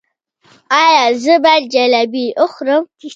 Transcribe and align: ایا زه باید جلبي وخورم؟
ایا 0.81 1.01
زه 1.23 1.33
باید 1.43 1.63
جلبي 1.73 2.25
وخورم؟ 2.43 2.83